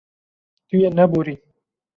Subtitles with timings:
[0.67, 1.35] Tu yê neborî.